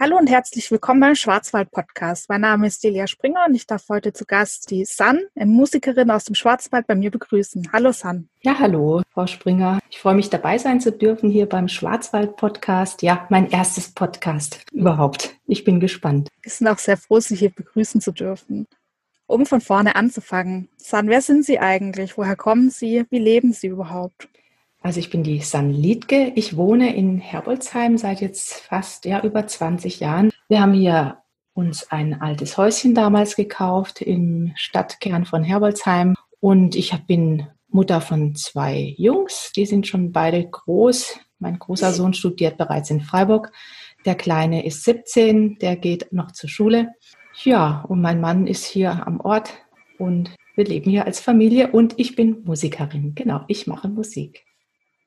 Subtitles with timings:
[0.00, 2.28] Hallo und herzlich willkommen beim Schwarzwald Podcast.
[2.28, 6.12] Mein Name ist Delia Springer und ich darf heute zu Gast die San, eine Musikerin
[6.12, 7.70] aus dem Schwarzwald, bei mir begrüßen.
[7.72, 8.28] Hallo San.
[8.42, 9.80] Ja, hallo, Frau Springer.
[9.90, 13.02] Ich freue mich dabei sein zu dürfen hier beim Schwarzwald Podcast.
[13.02, 15.34] Ja, mein erstes Podcast überhaupt.
[15.48, 16.28] Ich bin gespannt.
[16.42, 18.68] Wir sind auch sehr froh, Sie hier begrüßen zu dürfen.
[19.26, 22.16] Um von vorne anzufangen, San, wer sind Sie eigentlich?
[22.16, 23.04] Woher kommen Sie?
[23.10, 24.28] Wie leben Sie überhaupt?
[24.80, 26.32] Also ich bin die San Liedke.
[26.36, 30.30] Ich wohne in Herbolzheim seit jetzt fast ja, über 20 Jahren.
[30.48, 31.18] Wir haben hier
[31.52, 36.14] uns ein altes Häuschen damals gekauft im Stadtkern von Herbolzheim.
[36.40, 39.52] Und ich bin Mutter von zwei Jungs.
[39.56, 41.18] Die sind schon beide groß.
[41.40, 43.52] Mein großer Sohn studiert bereits in Freiburg.
[44.04, 46.94] Der Kleine ist 17, der geht noch zur Schule.
[47.42, 49.52] Ja, und mein Mann ist hier am Ort
[49.98, 53.14] und wir leben hier als Familie und ich bin Musikerin.
[53.14, 54.44] Genau, ich mache Musik.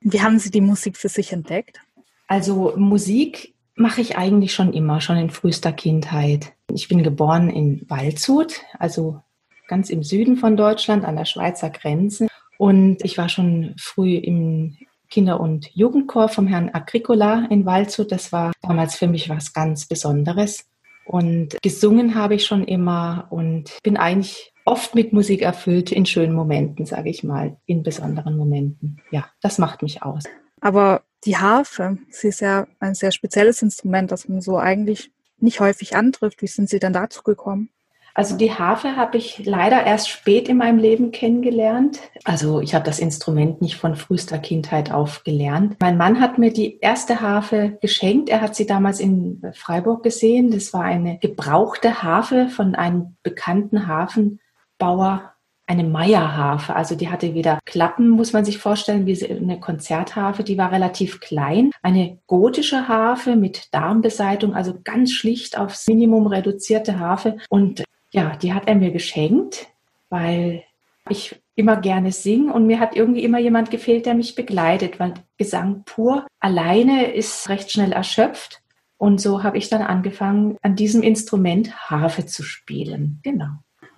[0.04, 1.80] Wie haben Sie die Musik für sich entdeckt?
[2.26, 6.52] Also Musik mache ich eigentlich schon immer, schon in frühester Kindheit.
[6.70, 9.20] Ich bin geboren in Waldshut, also
[9.68, 12.28] ganz im Süden von Deutschland an der Schweizer Grenze.
[12.58, 14.76] Und ich war schon früh im
[15.08, 18.12] Kinder- und Jugendchor vom Herrn Agricola in Waldshut.
[18.12, 20.66] Das war damals für mich was ganz Besonderes.
[21.04, 26.34] Und gesungen habe ich schon immer und bin eigentlich oft mit Musik erfüllt, in schönen
[26.34, 29.00] Momenten, sage ich mal, in besonderen Momenten.
[29.10, 30.24] Ja, das macht mich aus.
[30.60, 35.60] Aber die Harfe, sie ist ja ein sehr spezielles Instrument, das man so eigentlich nicht
[35.60, 36.42] häufig antrifft.
[36.42, 37.70] Wie sind Sie denn dazu gekommen?
[38.14, 42.00] Also die Harfe habe ich leider erst spät in meinem Leben kennengelernt.
[42.24, 45.76] Also ich habe das Instrument nicht von frühester Kindheit auf gelernt.
[45.80, 48.28] Mein Mann hat mir die erste Harfe geschenkt.
[48.28, 50.50] Er hat sie damals in Freiburg gesehen.
[50.50, 54.40] Das war eine gebrauchte Harfe von einem bekannten Hafen,
[54.82, 55.32] Bauer
[55.68, 56.74] eine Meierharfe.
[56.74, 60.42] Also die hatte wieder Klappen, muss man sich vorstellen, wie eine Konzertharfe.
[60.42, 61.70] Die war relativ klein.
[61.82, 67.38] Eine gotische Harfe mit Darmbeseitung, also ganz schlicht aufs Minimum reduzierte Harfe.
[67.48, 69.68] Und ja, die hat er mir geschenkt,
[70.10, 70.64] weil
[71.08, 75.14] ich immer gerne singe und mir hat irgendwie immer jemand gefehlt, der mich begleitet, weil
[75.38, 78.62] Gesang pur alleine ist recht schnell erschöpft.
[78.98, 83.20] Und so habe ich dann angefangen, an diesem Instrument Harfe zu spielen.
[83.22, 83.50] Genau.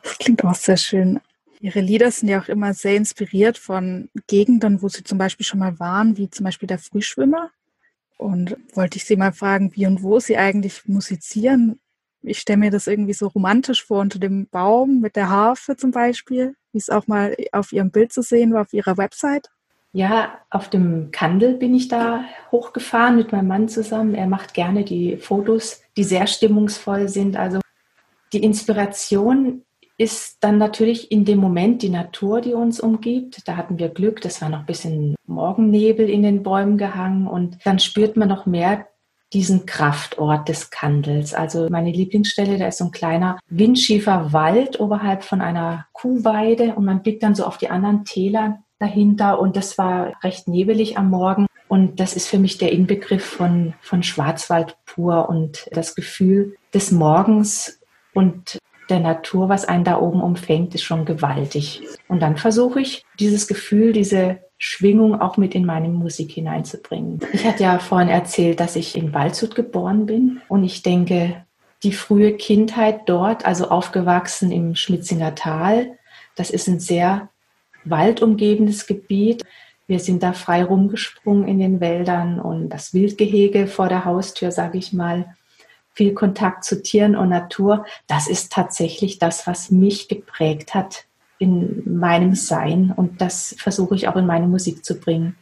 [0.04, 1.20] Das klingt auch sehr schön.
[1.60, 5.60] Ihre Lieder sind ja auch immer sehr inspiriert von Gegenden, wo Sie zum Beispiel schon
[5.60, 7.50] mal waren, wie zum Beispiel der Frühschwimmer.
[8.19, 11.81] Und wollte ich Sie mal fragen, wie und wo Sie eigentlich musizieren.
[12.22, 15.91] Ich stelle mir das irgendwie so romantisch vor, unter dem Baum mit der Harfe zum
[15.91, 19.50] Beispiel, wie es auch mal auf Ihrem Bild zu sehen war, auf Ihrer Website.
[19.92, 24.15] Ja, auf dem Kandel bin ich da hochgefahren mit meinem Mann zusammen.
[24.15, 27.36] Er macht gerne die Fotos, die sehr stimmungsvoll sind.
[27.36, 27.60] Also
[28.32, 29.62] die Inspiration
[29.97, 33.47] ist dann natürlich in dem Moment die Natur, die uns umgibt.
[33.47, 37.59] Da hatten wir Glück, das war noch ein bisschen Morgennebel in den Bäumen gehangen und
[37.65, 38.87] dann spürt man noch mehr
[39.33, 41.34] diesen Kraftort des Kandels.
[41.34, 46.84] Also meine Lieblingsstelle, da ist so ein kleiner windschiefer Wald oberhalb von einer Kuhweide und
[46.84, 51.10] man blickt dann so auf die anderen Täler dahinter und das war recht nebelig am
[51.10, 51.47] Morgen.
[51.69, 56.93] Und das ist für mich der Inbegriff von, von Schwarzwald pur und das Gefühl des
[56.93, 57.81] Morgens
[58.12, 58.59] und
[58.89, 61.83] der Natur, was einen da oben umfängt, ist schon gewaltig.
[62.09, 67.21] Und dann versuche ich, dieses Gefühl, diese Schwingung auch mit in meine Musik hineinzubringen.
[67.33, 71.45] Ich hatte ja vorhin erzählt, dass ich in Waldshut geboren bin und ich denke,
[71.83, 75.99] die frühe Kindheit dort, also aufgewachsen im Schmitzinger Tal,
[76.34, 77.28] das ist ein sehr
[77.84, 79.45] waldumgebendes Gebiet.
[79.87, 84.78] Wir sind da frei rumgesprungen in den Wäldern und das Wildgehege vor der Haustür, sage
[84.78, 85.37] ich mal,
[85.94, 91.06] viel Kontakt zu Tieren und Natur, das ist tatsächlich das, was mich geprägt hat
[91.38, 92.93] in meinem Sein.
[92.94, 95.37] Und das versuche ich auch in meine Musik zu bringen.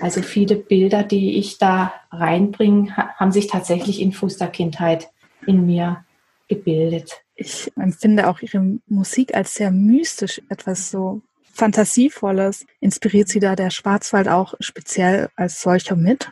[0.00, 5.10] Also viele Bilder, die ich da reinbringe, haben sich tatsächlich in Fußterkindheit
[5.46, 6.04] in mir
[6.48, 7.22] gebildet.
[7.34, 12.66] Ich empfinde auch Ihre Musik als sehr mystisch, etwas so Fantasievolles.
[12.80, 16.30] Inspiriert Sie da der Schwarzwald auch speziell als solcher mit?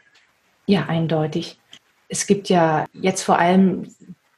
[0.66, 1.58] Ja, eindeutig.
[2.08, 3.86] Es gibt ja jetzt vor allem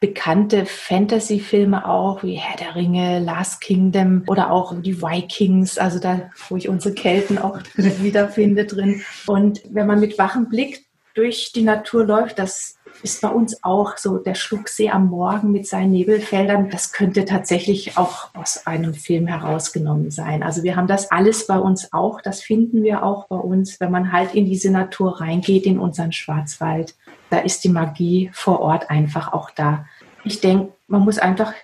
[0.00, 6.30] bekannte Fantasy-Filme auch, wie Herr der Ringe, Last Kingdom oder auch die Vikings, also da,
[6.48, 9.02] wo ich unsere Kelten auch wiederfinde drin.
[9.26, 13.98] Und wenn man mit wachem Blick durch die Natur läuft, das ist bei uns auch
[13.98, 16.70] so der Schlucksee am Morgen mit seinen Nebelfeldern.
[16.70, 20.42] Das könnte tatsächlich auch aus einem Film herausgenommen sein.
[20.42, 22.20] Also wir haben das alles bei uns auch.
[22.20, 26.12] Das finden wir auch bei uns, wenn man halt in diese Natur reingeht, in unseren
[26.12, 26.94] Schwarzwald.
[27.30, 29.86] Da ist die Magie vor Ort einfach auch da.
[30.24, 31.54] Ich denke, man muss einfach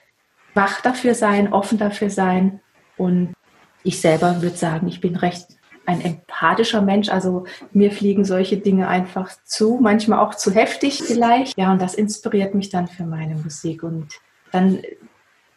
[0.55, 2.61] wach dafür sein, offen dafür sein.
[2.97, 3.35] Und
[3.83, 5.47] ich selber würde sagen, ich bin recht
[5.85, 7.09] ein empathischer Mensch.
[7.09, 11.57] Also mir fliegen solche Dinge einfach zu, manchmal auch zu heftig vielleicht.
[11.59, 13.83] Ja, und das inspiriert mich dann für meine Musik.
[13.83, 14.09] Und
[14.53, 14.83] dann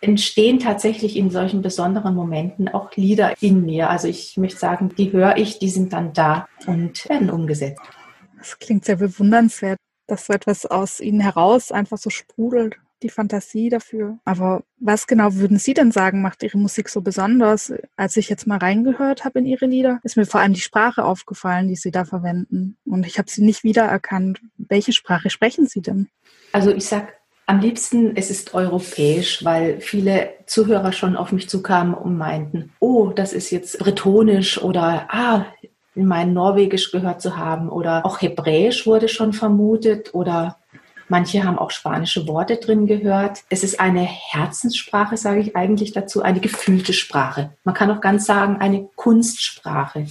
[0.02, 3.90] entstehen tatsächlich in solchen besonderen Momenten auch Lieder in mir.
[3.90, 7.82] Also ich möchte sagen, die höre ich, die sind dann da und werden umgesetzt.
[8.38, 9.80] Das klingt sehr bewundernswert,
[10.10, 14.20] dass so etwas aus Ihnen heraus einfach so sprudelt, die Fantasie dafür.
[14.26, 17.72] Aber was genau würden Sie denn sagen, macht Ihre Musik so besonders?
[17.96, 21.06] Als ich jetzt mal reingehört habe in Ihre Lieder, ist mir vor allem die Sprache
[21.06, 22.78] aufgefallen, die Sie da verwenden.
[22.86, 24.42] Und ich habe sie nicht wiedererkannt.
[24.58, 26.10] Welche Sprache sprechen Sie denn?
[26.52, 27.14] Also ich sag
[27.46, 33.08] am liebsten, es ist europäisch, weil viele Zuhörer schon auf mich zukamen und meinten, oh,
[33.08, 35.48] das ist jetzt bretonisch oder ah,
[36.06, 40.58] mein Norwegisch gehört zu haben oder auch Hebräisch wurde schon vermutet oder
[41.08, 43.44] manche haben auch spanische Worte drin gehört.
[43.50, 47.52] Es ist eine Herzenssprache, sage ich eigentlich dazu, eine gefühlte Sprache.
[47.64, 50.08] Man kann auch ganz sagen, eine Kunstsprache.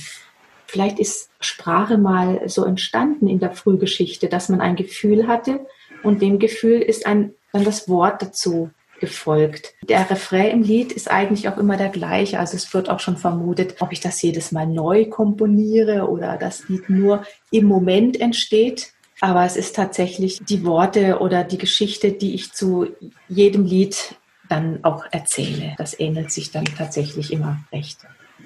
[0.66, 5.66] Vielleicht ist Sprache mal so entstanden in der Frühgeschichte, dass man ein Gefühl hatte
[6.02, 8.70] und dem Gefühl ist ein, dann das Wort dazu
[9.00, 9.74] gefolgt.
[9.88, 12.38] Der Refrain im Lied ist eigentlich auch immer der gleiche.
[12.38, 16.68] Also es wird auch schon vermutet, ob ich das jedes Mal neu komponiere oder das
[16.68, 18.92] Lied nur im Moment entsteht.
[19.20, 22.88] Aber es ist tatsächlich die Worte oder die Geschichte, die ich zu
[23.28, 24.16] jedem Lied
[24.48, 25.74] dann auch erzähle.
[25.76, 27.98] Das ähnelt sich dann tatsächlich immer recht.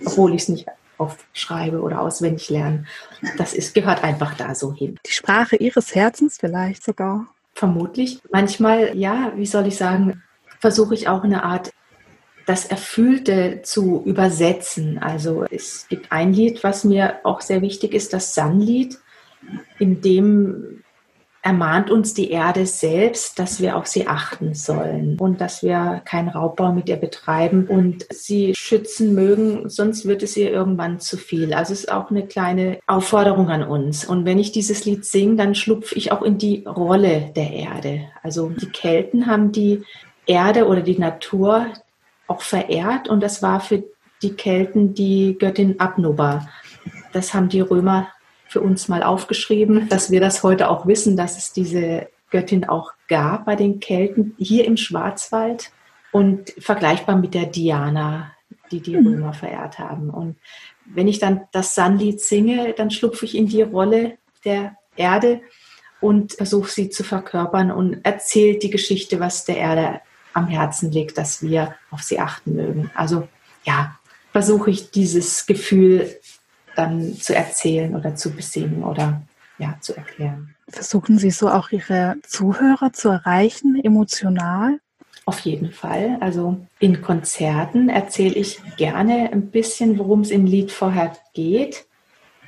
[0.04, 0.66] Obwohl ich es nicht
[0.98, 2.84] aufschreibe oder auswendig lerne.
[3.36, 4.98] Das ist, gehört einfach da so hin.
[5.06, 7.26] Die Sprache Ihres Herzens vielleicht sogar.
[7.54, 8.20] Vermutlich.
[8.30, 10.22] Manchmal, ja, wie soll ich sagen,
[10.62, 11.72] versuche ich auch eine Art
[12.46, 14.98] das Erfüllte zu übersetzen.
[14.98, 18.98] Also es gibt ein Lied, was mir auch sehr wichtig ist, das Sun-Lied,
[19.80, 20.84] in dem
[21.44, 26.28] ermahnt uns die Erde selbst, dass wir auf sie achten sollen und dass wir keinen
[26.28, 31.52] Raubbau mit ihr betreiben und sie schützen mögen, sonst wird es ihr irgendwann zu viel.
[31.52, 34.04] Also es ist auch eine kleine Aufforderung an uns.
[34.04, 38.02] Und wenn ich dieses Lied singe, dann schlupfe ich auch in die Rolle der Erde.
[38.22, 39.82] Also die Kelten haben die
[40.26, 41.66] Erde oder die Natur
[42.26, 43.84] auch verehrt und das war für
[44.22, 46.48] die Kelten die Göttin Abnoba.
[47.12, 48.08] Das haben die Römer
[48.46, 52.92] für uns mal aufgeschrieben, dass wir das heute auch wissen, dass es diese Göttin auch
[53.08, 55.70] gab bei den Kelten hier im Schwarzwald
[56.12, 58.32] und vergleichbar mit der Diana,
[58.70, 59.06] die die mhm.
[59.06, 60.10] Römer verehrt haben.
[60.10, 60.36] Und
[60.84, 65.40] wenn ich dann das Sunlied singe, dann schlupfe ich in die Rolle der Erde
[66.00, 70.00] und versuche sie zu verkörpern und erzählt die Geschichte, was der Erde
[70.34, 72.90] am Herzen liegt, dass wir auf sie achten mögen.
[72.94, 73.28] Also
[73.64, 73.96] ja,
[74.32, 76.08] versuche ich dieses Gefühl
[76.74, 79.22] dann zu erzählen oder zu besingen oder
[79.58, 80.54] ja, zu erklären.
[80.68, 84.80] Versuchen Sie so auch Ihre Zuhörer zu erreichen, emotional?
[85.24, 86.16] Auf jeden Fall.
[86.20, 91.86] Also in Konzerten erzähle ich gerne ein bisschen, worum es im Lied vorher geht.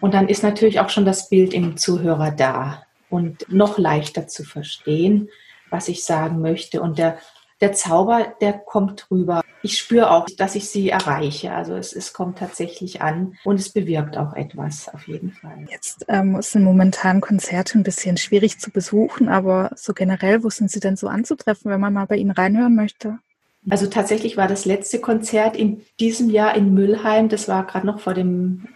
[0.01, 4.43] Und dann ist natürlich auch schon das Bild im Zuhörer da und noch leichter zu
[4.43, 5.29] verstehen,
[5.71, 6.81] was ich sagen möchte.
[6.81, 7.19] Und der,
[7.61, 11.53] der Zauber, der kommt rüber ich spüre auch, dass ich sie erreiche.
[11.53, 15.67] Also es, es kommt tatsächlich an und es bewirkt auch etwas auf jeden Fall.
[15.71, 20.71] Jetzt ähm, sind momentan Konzerte ein bisschen schwierig zu besuchen, aber so generell, wo sind
[20.71, 23.19] Sie denn so anzutreffen, wenn man mal bei Ihnen reinhören möchte?
[23.71, 27.31] Also tatsächlich war das letzte Konzert in diesem Jahr in Müllheim.
[27.31, 28.69] Das war gerade noch vor dem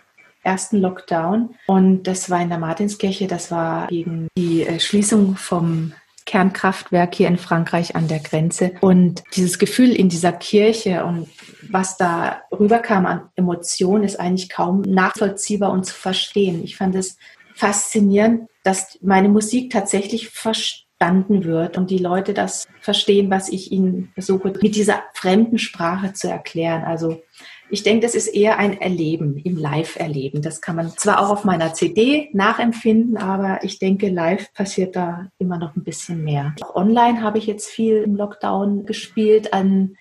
[0.42, 1.54] ersten Lockdown.
[1.66, 3.26] Und das war in der Martinskirche.
[3.26, 5.92] Das war gegen die äh, Schließung vom
[6.28, 8.72] Kernkraftwerk hier in Frankreich an der Grenze.
[8.82, 11.26] Und dieses Gefühl in dieser Kirche und
[11.70, 16.62] was da rüberkam an Emotionen, ist eigentlich kaum nachvollziehbar und zu verstehen.
[16.62, 17.16] Ich fand es
[17.54, 24.10] faszinierend, dass meine Musik tatsächlich verstanden wird und die Leute das verstehen, was ich ihnen
[24.12, 26.84] versuche, mit dieser fremden Sprache zu erklären.
[26.84, 27.22] Also
[27.70, 30.42] ich denke, das ist eher ein Erleben, im Live-Erleben.
[30.42, 35.28] Das kann man zwar auch auf meiner CD nachempfinden, aber ich denke, live passiert da
[35.38, 36.54] immer noch ein bisschen mehr.
[36.62, 39.96] Auch online habe ich jetzt viel im Lockdown gespielt an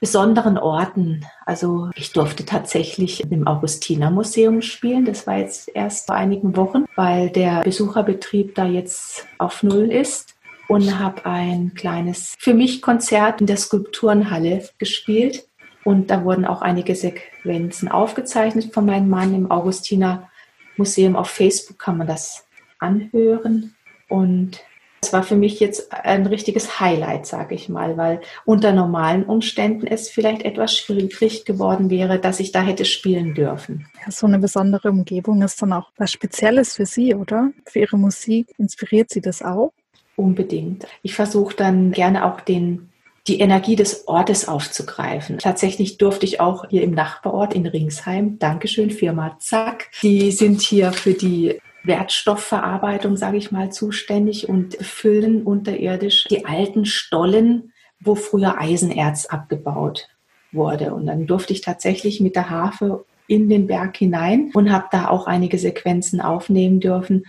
[0.00, 1.24] besonderen Orten.
[1.44, 5.04] Also ich durfte tatsächlich im Augustiner Museum spielen.
[5.04, 10.36] Das war jetzt erst vor einigen Wochen, weil der Besucherbetrieb da jetzt auf Null ist
[10.68, 15.47] und habe ein kleines für mich Konzert in der Skulpturenhalle gespielt.
[15.84, 20.28] Und da wurden auch einige Sequenzen aufgezeichnet von meinem Mann im Augustiner
[20.76, 21.16] Museum.
[21.16, 22.46] Auf Facebook kann man das
[22.78, 23.74] anhören.
[24.08, 24.60] Und
[25.00, 29.86] es war für mich jetzt ein richtiges Highlight, sage ich mal, weil unter normalen Umständen
[29.86, 33.86] es vielleicht etwas schwierig geworden wäre, dass ich da hätte spielen dürfen.
[34.04, 37.50] Ja, so eine besondere Umgebung ist dann auch was Spezielles für Sie, oder?
[37.66, 39.72] Für Ihre Musik inspiriert Sie das auch?
[40.16, 40.84] Unbedingt.
[41.02, 42.90] Ich versuche dann gerne auch den
[43.28, 45.38] die Energie des Ortes aufzugreifen.
[45.38, 50.92] Tatsächlich durfte ich auch hier im Nachbarort in Ringsheim, Dankeschön, Firma Zack, die sind hier
[50.92, 58.58] für die Wertstoffverarbeitung, sage ich mal, zuständig und füllen unterirdisch die alten Stollen, wo früher
[58.58, 60.08] Eisenerz abgebaut
[60.52, 60.94] wurde.
[60.94, 65.08] Und dann durfte ich tatsächlich mit der Harfe in den Berg hinein und habe da
[65.08, 67.24] auch einige Sequenzen aufnehmen dürfen.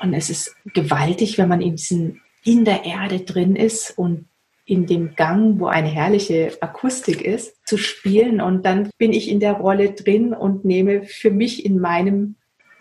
[0.00, 4.26] Und es ist gewaltig, wenn man in, diesen, in der Erde drin ist und
[4.66, 8.40] in dem Gang, wo eine herrliche Akustik ist, zu spielen.
[8.40, 12.34] Und dann bin ich in der Rolle drin und nehme für mich in meinem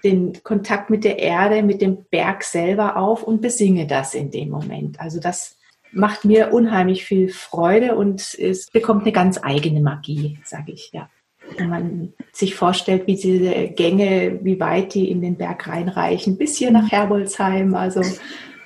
[0.04, 4.50] den Kontakt mit der Erde, mit dem Berg selber auf und besinge das in dem
[4.50, 5.00] Moment.
[5.00, 5.58] Also das
[5.92, 11.10] macht mir unheimlich viel Freude und es bekommt eine ganz eigene Magie, sage ich, ja.
[11.58, 16.58] Wenn man sich vorstellt, wie diese Gänge, wie weit die in den Berg reinreichen, bis
[16.58, 17.76] hier nach Herbolzheim.
[17.76, 18.02] Also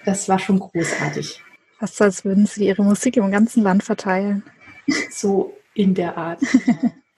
[0.06, 1.42] das war schon großartig.
[1.80, 4.44] Fast als würden Sie Ihre Musik im ganzen Land verteilen.
[5.12, 6.42] So in der Art.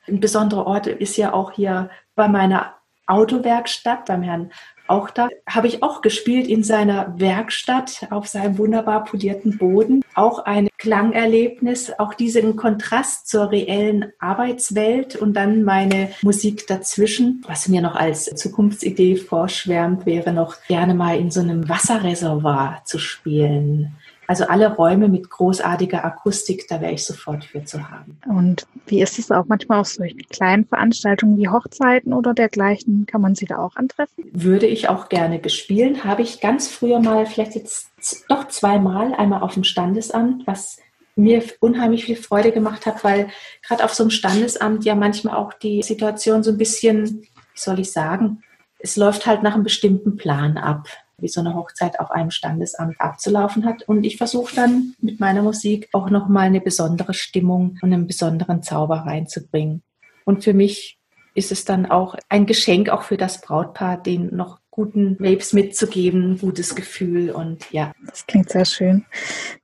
[0.06, 2.76] Ein besonderer Ort ist ja auch hier bei meiner
[3.08, 4.52] Autowerkstatt beim Herrn
[4.92, 10.04] auch da habe ich auch gespielt in seiner Werkstatt auf seinem wunderbar polierten Boden.
[10.16, 17.42] Auch ein Klangerlebnis, auch diesen Kontrast zur reellen Arbeitswelt und dann meine Musik dazwischen.
[17.48, 23.00] Was mir noch als Zukunftsidee vorschwärmt, wäre noch gerne mal in so einem Wasserreservoir zu
[23.00, 23.96] spielen.
[24.32, 28.18] Also alle Räume mit großartiger Akustik, da wäre ich sofort für zu haben.
[28.30, 33.06] Und wie ist es auch manchmal auf solchen kleinen Veranstaltungen wie Hochzeiten oder dergleichen?
[33.08, 34.24] Kann man sie da auch antreffen?
[34.32, 36.06] Würde ich auch gerne bespielen.
[36.06, 37.90] Habe ich ganz früher mal, vielleicht jetzt
[38.30, 40.80] doch zweimal, einmal auf dem Standesamt, was
[41.18, 43.28] mir unheimlich viel Freude gemacht hat, weil
[43.68, 47.82] gerade auf so einem Standesamt ja manchmal auch die Situation so ein bisschen, wie soll
[47.82, 48.44] ich sagen,
[48.80, 50.88] es läuft halt nach einem bestimmten Plan ab
[51.22, 53.84] wie so eine Hochzeit auf einem Standesamt abzulaufen hat.
[53.84, 58.64] Und ich versuche dann mit meiner Musik auch nochmal eine besondere Stimmung und einen besonderen
[58.64, 59.84] Zauber reinzubringen.
[60.26, 61.00] Und für mich
[61.34, 66.40] ist es dann auch ein Geschenk auch für das Brautpaar, den noch guten Vapes mitzugeben,
[66.40, 67.92] gutes Gefühl und ja.
[68.06, 69.06] Das klingt sehr schön.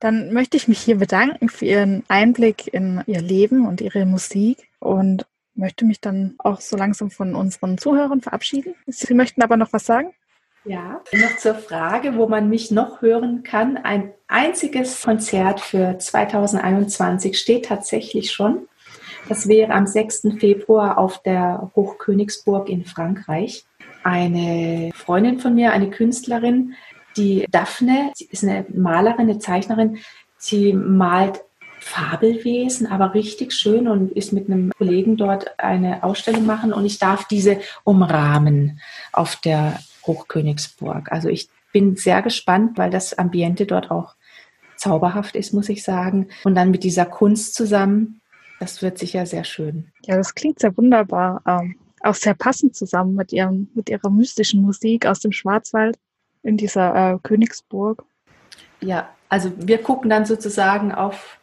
[0.00, 4.68] Dann möchte ich mich hier bedanken für Ihren Einblick in Ihr Leben und Ihre Musik
[4.78, 8.74] und möchte mich dann auch so langsam von unseren Zuhörern verabschieden.
[8.86, 10.12] Sie möchten aber noch was sagen?
[10.68, 13.78] Ja, noch zur Frage, wo man mich noch hören kann.
[13.78, 18.68] Ein einziges Konzert für 2021 steht tatsächlich schon.
[19.30, 20.28] Das wäre am 6.
[20.38, 23.64] Februar auf der Hochkönigsburg in Frankreich.
[24.02, 26.74] Eine Freundin von mir, eine Künstlerin,
[27.16, 29.96] die Daphne, sie ist eine Malerin, eine Zeichnerin.
[30.36, 31.40] Sie malt
[31.80, 36.98] Fabelwesen, aber richtig schön und ist mit einem Kollegen dort eine Ausstellung machen und ich
[36.98, 38.80] darf diese umrahmen
[39.12, 41.12] auf der Hochkönigsburg.
[41.12, 44.16] Also ich bin sehr gespannt, weil das Ambiente dort auch
[44.76, 46.28] zauberhaft ist, muss ich sagen.
[46.42, 48.20] Und dann mit dieser Kunst zusammen,
[48.58, 49.92] das wird sicher sehr schön.
[50.04, 51.42] Ja, das klingt sehr wunderbar.
[51.46, 55.98] Ähm, auch sehr passend zusammen mit, ihrem, mit ihrer mystischen Musik aus dem Schwarzwald
[56.42, 58.04] in dieser äh, Königsburg.
[58.80, 61.37] Ja, also wir gucken dann sozusagen auf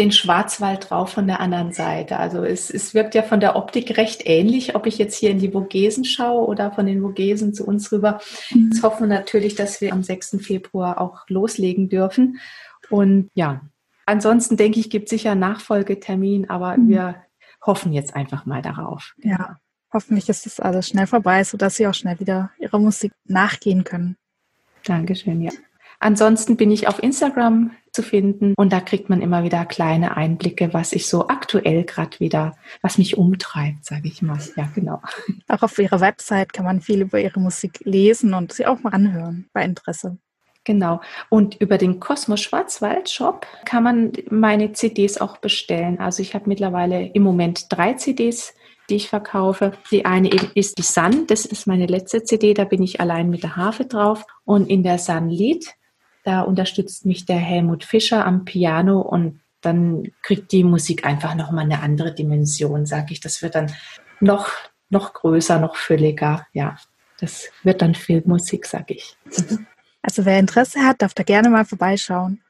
[0.00, 2.16] den Schwarzwald drauf von der anderen Seite.
[2.18, 5.38] Also es, es wirkt ja von der Optik recht ähnlich, ob ich jetzt hier in
[5.38, 8.18] die Vogesen schaue oder von den Vogesen zu uns rüber.
[8.50, 8.70] Mhm.
[8.72, 10.38] Jetzt hoffen wir natürlich, dass wir am 6.
[10.40, 12.40] Februar auch loslegen dürfen.
[12.88, 13.60] Und ja,
[14.06, 16.88] ansonsten denke ich, gibt sicher einen Nachfolgetermin, aber mhm.
[16.88, 17.16] wir
[17.64, 19.14] hoffen jetzt einfach mal darauf.
[19.18, 19.58] Ja,
[19.92, 24.16] hoffentlich ist das alles schnell vorbei, sodass Sie auch schnell wieder Ihrer Musik nachgehen können.
[24.82, 25.52] Dankeschön, ja.
[26.00, 30.72] Ansonsten bin ich auf Instagram zu finden und da kriegt man immer wieder kleine Einblicke,
[30.72, 34.38] was ich so aktuell gerade wieder, was mich umtreibt, sage ich mal.
[34.56, 35.02] Ja, genau.
[35.48, 38.94] Auch auf Ihrer Website kann man viel über Ihre Musik lesen und sie auch mal
[38.94, 40.18] anhören bei Interesse.
[40.64, 41.00] Genau.
[41.28, 45.98] Und über den Kosmos Schwarzwald Shop kann man meine CDs auch bestellen.
[45.98, 48.54] Also ich habe mittlerweile im Moment drei CDs
[48.90, 49.72] die ich verkaufe.
[49.90, 53.44] Die eine ist die Sun, das ist meine letzte CD, da bin ich allein mit
[53.44, 54.26] der Harfe drauf.
[54.44, 55.74] Und in der Sun Lied
[56.24, 61.64] da unterstützt mich der Helmut Fischer am Piano und dann kriegt die Musik einfach nochmal
[61.64, 63.20] eine andere Dimension, sage ich.
[63.20, 63.72] Das wird dann
[64.20, 64.50] noch,
[64.88, 66.46] noch größer, noch fülliger.
[66.52, 66.76] Ja,
[67.20, 69.16] das wird dann Filmmusik, sage ich.
[70.02, 72.40] Also wer Interesse hat, darf da gerne mal vorbeischauen.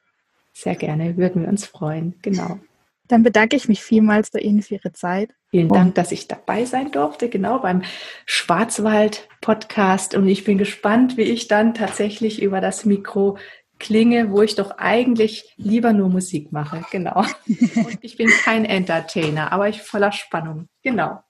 [0.53, 2.61] Sehr gerne, würden wir uns freuen, genau.
[3.09, 5.31] Dann bedanke ich mich vielmals bei Ihnen für Ihre Zeit.
[5.51, 7.83] Vielen Dank, dass ich dabei sein durfte, genau beim
[8.27, 10.15] Schwarzwald-Podcast.
[10.15, 13.37] Und ich bin gespannt, wie ich dann tatsächlich über das Mikro
[13.81, 16.85] klinge, wo ich doch eigentlich lieber nur Musik mache.
[16.93, 17.25] Genau.
[17.49, 20.69] Und ich bin kein Entertainer, aber ich voller Spannung.
[20.83, 21.21] Genau.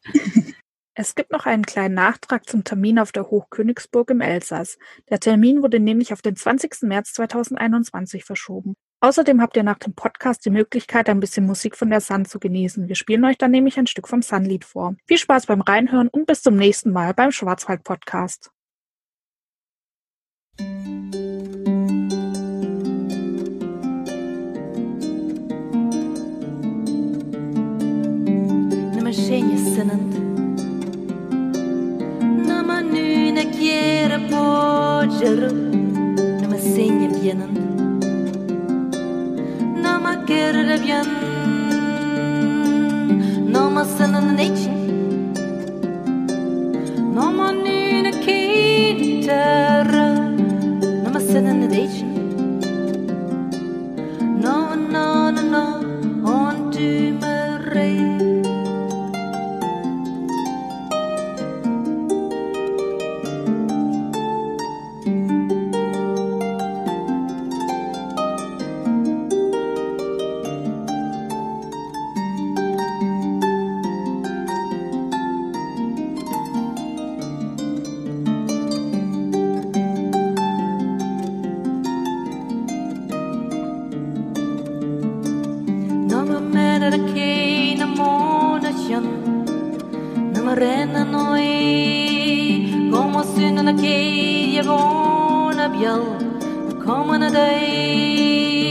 [0.94, 4.76] Es gibt noch einen kleinen Nachtrag zum Termin auf der Hochkönigsburg im Elsass.
[5.08, 6.82] Der Termin wurde nämlich auf den 20.
[6.82, 8.74] März 2021 verschoben.
[9.02, 12.38] Außerdem habt ihr nach dem Podcast die Möglichkeit, ein bisschen Musik von der Sun zu
[12.38, 12.86] genießen.
[12.86, 14.94] Wir spielen euch dann nämlich ein Stück vom Sun-Lied vor.
[15.06, 18.50] Viel Spaß beim Reinhören und bis zum nächsten Mal beim Schwarzwald-Podcast.
[18.50, 18.59] Machine
[29.70, 30.12] innocent
[32.46, 35.50] Nama nuna chiera poggiaru
[36.40, 37.52] Nama segna bianan
[39.82, 41.06] Nama kerra bian
[43.52, 44.74] Nama sanın için
[47.14, 49.79] Nama nuna kitab
[97.28, 98.70] day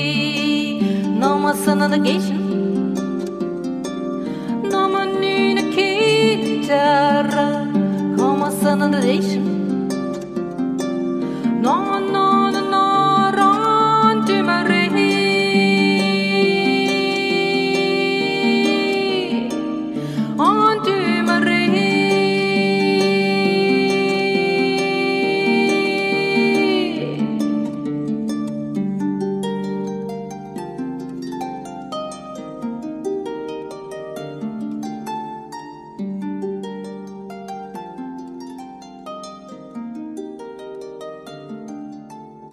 [1.24, 2.30] no more sun on the gate
[4.74, 7.48] no more noon a kitara
[8.18, 8.92] come on sun on
[11.62, 11.99] no